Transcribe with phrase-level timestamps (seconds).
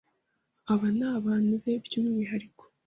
[0.73, 2.63] Aba ni abantu be by’umwihariko